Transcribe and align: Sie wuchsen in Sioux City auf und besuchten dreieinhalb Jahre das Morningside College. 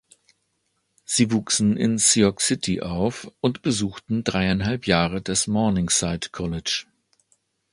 Sie 1.05 1.31
wuchsen 1.31 1.77
in 1.77 1.99
Sioux 1.99 2.39
City 2.39 2.81
auf 2.81 3.31
und 3.39 3.61
besuchten 3.61 4.23
dreieinhalb 4.23 4.87
Jahre 4.87 5.21
das 5.21 5.45
Morningside 5.45 6.29
College. 6.31 6.85